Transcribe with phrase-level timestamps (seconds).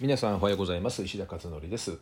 [0.00, 1.04] 皆さんおはようございます。
[1.04, 1.98] 石田勝紀です、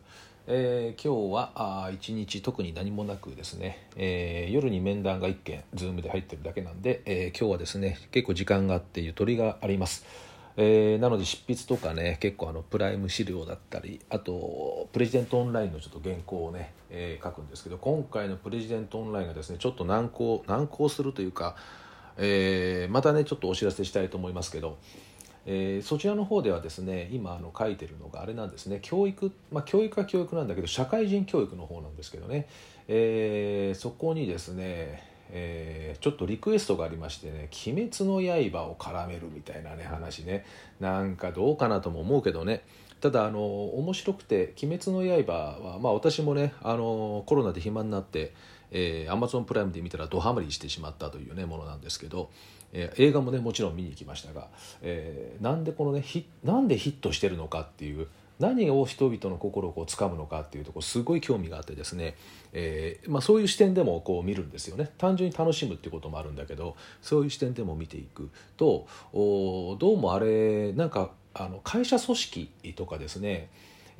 [0.47, 10.05] えー今日はあ一日特に何もなくですね、えー夜に面談が1件ズームで入ってるだけなんで、えー今日はですね結構時間があってゆとりがあります。
[10.57, 21.55] えなので執筆とかね結構あのプライム資料だったりあとプレジデントオンラインのちょっと原稿をね、え書くんですけど今回のプレジデントオンラインがですねちょっと難航難航するというか、
[22.17, 24.77] えまたねちょっとお知らせしたいと思いますけど
[25.45, 28.79] えーそちらの方ではですね今あの書いてるのがあれなんですね。
[28.81, 32.47] 教育、まあ、教育は教育なんだけど社会人教育の方なんですけどね、
[32.87, 40.45] えーそこにですね、えーちょっとリクエストがありましてね「鬼滅の刃」を絡めるみたいなね話ね。
[40.79, 42.63] なんかどうかなとも思うけどね。
[43.01, 48.33] ただあの面白くて「鬼滅の刃は」まあ私もねあのコロナで暇になって
[48.71, 52.29] えー、Amazon プライムで見たらドハマりしてしまったというねものなんですけど、
[52.73, 54.47] えー映画もねもちろん見に行きましたが、
[54.81, 58.07] えーなんでこのねヒなんでヒットしてるのかっていう
[58.39, 62.15] 何を人々の心をこう掴むのかっていうとこすごい興味があってですね、
[62.53, 64.89] えーまあ、そういう視点でもこう見るんですよね。
[64.97, 73.49] 単純に楽しむっていうこともあるんだけどそういう視点でも見ていくとおどうもあれなんかあの会社組織とかですね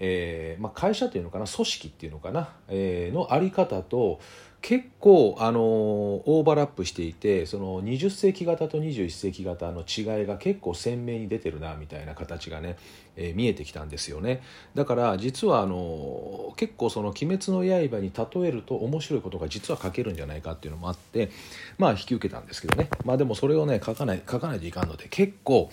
[0.04, 4.20] えーまあ、会社というのかな組織っていうのかな、えーのあり方と
[4.62, 12.78] 結構、あのオーバーラップしていてその20世紀型と21世紀型の違いが結構鮮明に出てるなみたいな形がね、
[13.16, 14.42] えー見えてきたんですよね。
[14.76, 21.30] だから実はあの結構その「鬼滅の刃」に例えると面白いことが実は書けるんじゃないかっていうのもあって
[21.78, 22.90] まあ引き受けたんですけどね。
[23.04, 25.70] まあでもそれをね書かない書かないといかんので結構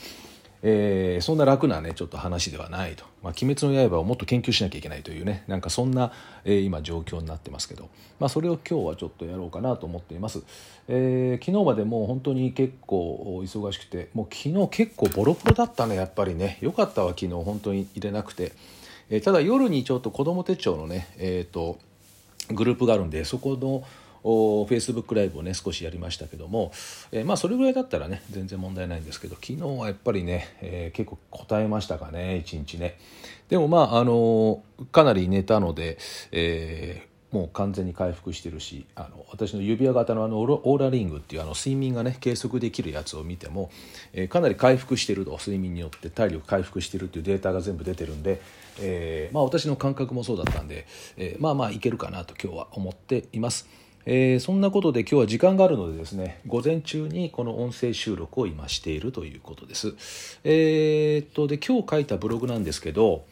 [0.63, 5.45] えーそんな楽なねちょっと話ではないと「まあ、鬼滅の刃」をもっと研究しなきゃいけないというね。
[5.47, 6.13] なんかそんな、
[6.45, 10.43] えー今状況になってますけど、まあ、それを今日はちょっとやろうかなと思っています、
[10.89, 16.59] えー昨日までもう本当に結構忙しくてもう昨日結構ボロボロだったねやっぱりね。
[16.61, 18.53] よかったわ昨日本当に入れなくて、
[19.11, 21.79] えただ夜にちょっと子ども手帳のねえっ、と
[22.53, 23.85] グループがあるんでそこの
[24.23, 26.73] フェイスブックライブをね少しやりましたけども、
[27.13, 32.99] えーまあそれぐらいだったらね全然問題ないんですけど昨日はやっぱりね、えー結構答えましたかね一日ね
[33.49, 34.63] でもまああの
[34.93, 35.99] かなり寝たので、
[36.33, 43.71] えーもう完全に回復してるしあの私の指輪型のあのオーラリングっていうあの睡眠がね計測できるやつを見ても、
[44.15, 48.41] えーかなり回復してると睡眠によって体力回復してるっていうデータが全部出てるんで、
[48.81, 50.87] えーまあ、私の感覚もそうだったんで、
[51.17, 53.69] えーまあまあいけるかなと今日は思っています。
[54.11, 59.95] えーそんなことで今日は時間があるのでですね午前中にこの音声収録を今しているということです。
[60.45, 63.25] えーっとで今日書いたブログなんですけど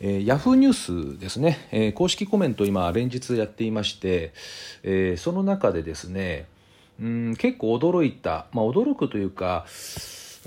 [0.00, 4.32] えー、ヤフーニュースですね、えー公式コメント今連日やっていまして、
[4.82, 6.46] えーその中でですね
[7.00, 9.64] うん結構驚いた、まあ、驚くというか、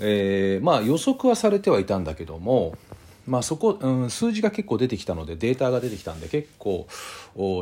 [0.00, 2.76] えーまあ、予測はされてはいたんだけども、
[3.26, 6.86] まあ、そこ、うん、数字が結構出てきたのでデータが出てきたんで結構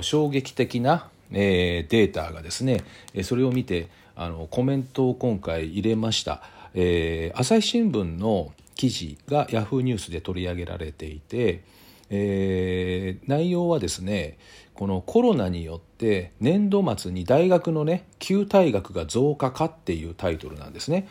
[0.03, 2.83] 衝撃的な、えーデータがですね
[3.15, 6.43] えーそれを見てあのコメントを今回入れました、
[6.75, 11.63] えー朝日新聞の記事がヤフーニュースで取り上げられていて、
[12.11, 14.39] えー内容はですね
[14.75, 21.09] このコロナによって年度末に大学のね休退学が増加かっていうタイトルなんですね。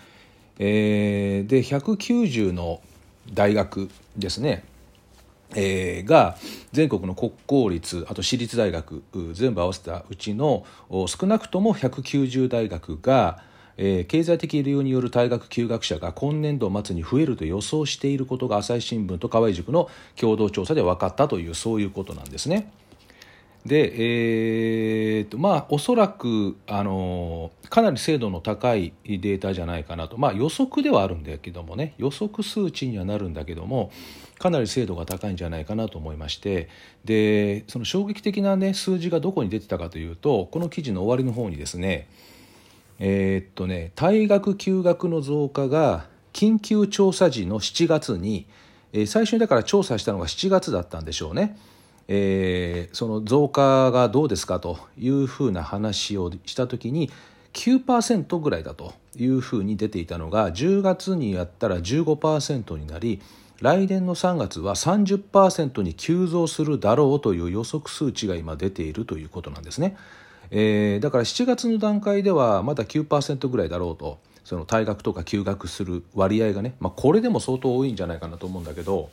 [0.60, 2.82] えーで190の
[3.34, 4.64] 大学ですね
[5.54, 6.38] えーが
[6.72, 10.66] 全国の国公立あと私立大学全部合わせたうちの
[11.08, 13.42] 少なくとも190大学が、
[13.78, 22.72] えー経済的理由による退学休学者が今年度末に増えると予想していることが朝日新聞と河合塾の共同調査で分かったというそういうことなんですね。
[23.66, 31.96] で、えーとまあ、おそらく、あのかなり精度の高いデータじゃないかなと、まあ、予測ではあるんだけどもね。
[31.98, 33.92] 予測数値にはなるんだけども
[34.38, 36.70] かなり精度が高いんじゃないかなと思いまして。
[37.06, 42.08] でその衝撃的な、ね、数字がどこに出てたかというとこの記事の終わりの方にですね
[43.00, 48.46] えーっとね退学休学の増加が緊急調査時の7月に、
[48.92, 51.58] え最初にだから調査したのが7月だったんでしょうね。
[52.08, 57.10] えーその増加がどうですかというふうな話をした時に
[57.54, 63.22] 9%ぐらいだというふうに出ていたのが10月にやったら15%になり
[63.62, 69.98] 来年の3月は30%に急増するだろうという予測数値が今出ているということなんですね。
[70.52, 79.10] えーだから7月の段階ではまだ9%ぐらいだろうとその退学とか休学する割合がね、まあ、これでも相当多いんじゃないかなと思うんだけど、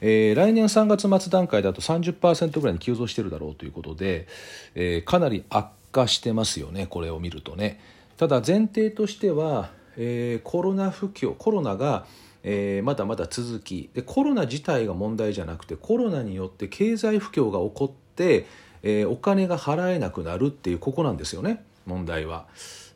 [0.00, 4.26] えー来年3月末段階だと30%ぐらいに急増してるだろうということで、
[4.74, 7.80] えーかなり悪化してますよねこれを見るとね。
[8.16, 12.06] ただ前提としては、えーコロナ不況コロナが
[12.44, 18.46] えー、まだまだ続きでコロナ自体が問題じゃなくてコロナによって経済不況が起こって、
[18.82, 22.46] えー、お金が払えなくなるっていうここなんですよね問題は。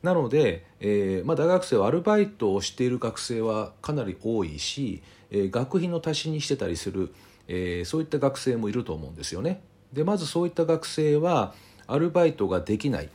[0.03, 5.03] なので、えーまあ、大学生はアルバイトをしている学生はかなり多いし、
[5.33, 7.13] え、学費の足しにしてたりする、
[7.49, 9.61] え、そういった学生もいると思うんですよね。
[9.93, 11.53] でまずそういった学生は
[11.87, 13.11] アルバイトができない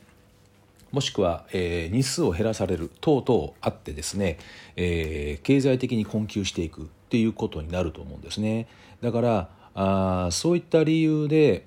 [0.91, 4.37] もしくは、え、日数を減らされる等々あってですね、
[4.75, 8.67] え、経済的に困窮していくっていうことになると思うんですね
[9.01, 11.65] だからあそういった理由で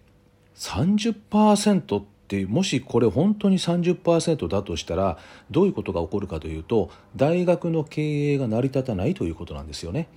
[0.56, 5.18] 30%ってもしこれ本当に30%だとしたら
[5.50, 10.08] どういうことが起こるかというと大学の経営が成り立たないということなんですよね。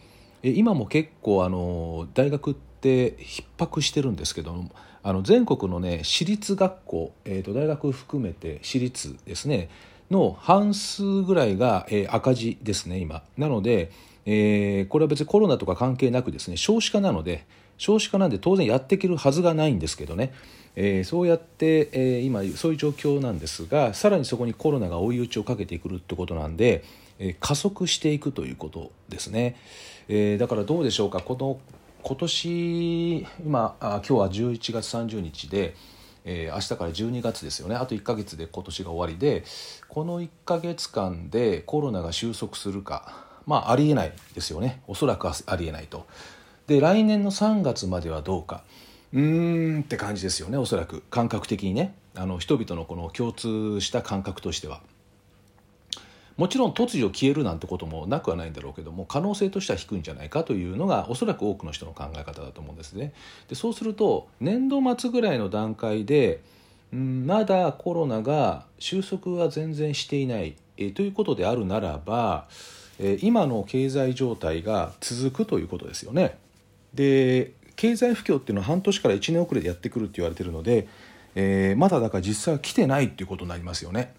[0.44, 4.66] 今も結構あの大学って逼迫してるんですけど
[5.01, 9.69] あの全国のね私立学校、えー、と大学含めて私立ですね
[10.12, 13.24] の半数ぐらいが、えー、赤字ですね今。
[13.38, 13.92] なので、
[14.25, 17.45] えー、これは別にコロナとか関係なくですね少子化なので
[17.78, 20.34] 少子化なんで当然やっていけるはずがないんですけどね、
[20.75, 26.84] えー、そうやって、えー、今そういう状況なんですがさらにそこにコロナが追い打ちをかけてくるってことなんで、
[27.25, 29.55] え、加速していくということですね。
[30.07, 31.21] え、だからどうでしょうか？
[31.21, 31.59] この
[32.03, 35.73] 今年今あ今日は11月30日で、
[36.25, 39.45] えー、明日から12月ですよねあと1か月で今年が終わりで
[39.87, 46.05] この1か月間でコロナが収束するかまあありえないですよねおそらくありえないと。
[46.67, 48.63] で来年の3月まではどうか
[49.13, 54.81] うーんって感じですよねおそらく感覚的にねあの人々のこの共通した感覚としては。
[56.38, 63.13] もちろん突如消えるなんてこともなくはないんだろうけども可能性としては低いんじゃないかというのがおそらく多くの人の考え方だと思うんですね。
[63.50, 66.41] でそうすると年度末ぐらいの段階で
[66.91, 72.47] まだコロナが収束は全然していない、えということであるならば、
[73.00, 76.38] え今の経済状態が続くということですよね。
[76.94, 80.88] で経済不況っていうのは半年から1年遅れでやってくるって言われてるので、
[81.33, 84.13] えー、まだだから実際は来てないっていうことになりますよね。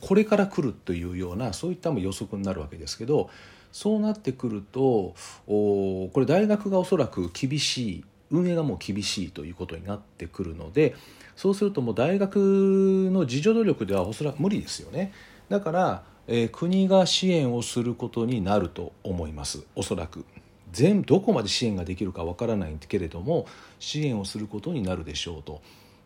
[0.00, 3.30] これから来るというようなそういったも予測になるわけですけど
[3.72, 5.14] そうなってくると
[5.46, 10.94] これ大学がおそらく厳しい運営がもう厳しいということになってくるので
[11.36, 15.12] そうするともう大学の自助努力ではおそらく無理ですよね。
[15.48, 19.64] だから、えー、国が支援をすることになると思います。
[19.74, 20.24] おそらく。
[20.72, 23.46] 全どこまで支援ができるかわからないけれども
[23.78, 25.60] 支援をすることになるでしょうと。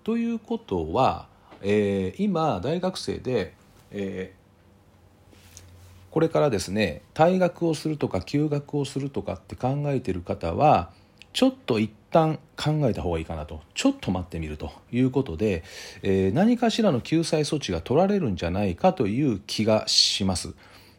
[0.05, 1.29] ということは、
[1.63, 3.55] えー、今大学生で
[3.91, 10.91] えー、これからですね退学をするとか休学をするとかって考えてる方は
[11.33, 15.63] ちょっと一旦考えた方がいいかなとちょっと待ってみるということで、
[16.03, 20.55] えー、何かしらの救済措置が取られるんじゃないかという気がします。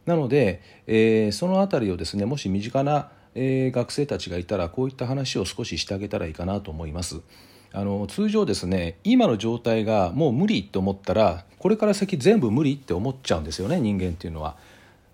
[0.06, 7.22] なので、えー、その辺りをですねもし身近な、えー、学生たちがいたらこういった話を少ししてあげたらいいかなと思います。
[7.74, 14.56] あの通常ですね今の状態がもう無理と思ったらこれから先全部無理って思っちゃうんですよね人間っていうのは。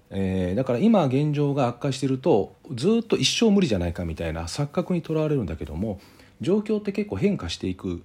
[0.09, 5.99] えー、だから今現状が悪化してるとずっと一生無理じゃないかみたいな錯覚にとらわれるんだけども
[6.39, 8.03] 状況って結構変化していく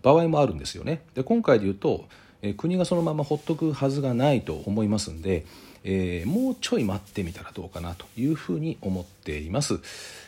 [0.00, 1.02] 場合もあるんですよね。
[1.14, 2.04] で今回で言うと、
[2.42, 5.44] えー、国がそのままほっとくはずがないと思いますんで、
[5.84, 9.80] えー、もうちょい待ってみたらどうかなというふうに思っています。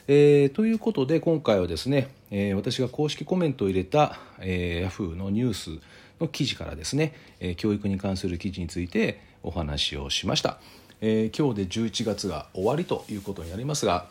[0.06, 5.70] えー、ということで今回はですね、えー、私が公式コメントを入れた、えー、Yahoo のニュース
[6.20, 10.58] の記事からですね、え、教育に関する記事についてお話をしました、
[11.00, 14.06] え、今日で11月が終わりということになりますが、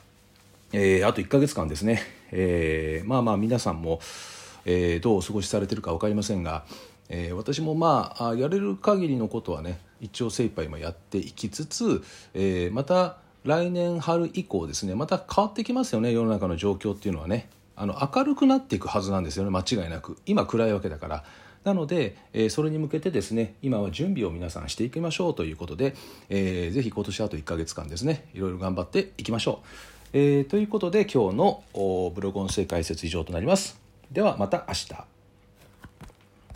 [0.72, 4.00] え、あと1ヶ月間ですね、え、まあまあ皆さんも、
[4.66, 6.66] え、どうお過ごしされてるか分かりませんが、
[7.10, 17.50] えー、私もまあやれる限りのことはね一応精一杯今やっていきつつ、えー、また来年春以降ですねまた変わってきますよね世の中の状況っていうのはね。
[17.78, 20.18] あの明るくなっていくはずなんですよね間違いなく。
[20.26, 21.24] 今暗いわけだから。
[21.64, 25.96] なので、えー、それに向けてですね今は準備を皆さんしていきましょうということで、
[26.30, 33.82] えー、ぜひ今年あと1ヶ月間ですねいろいろ頑張っていきましょう、えー、ということで今日のブログ音声解説以上となります。
[34.12, 35.15] ではまた明日。